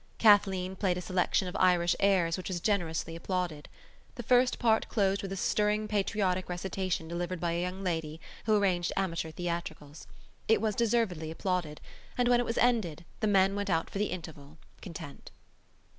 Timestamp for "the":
4.15-4.23, 13.19-13.27, 13.99-14.07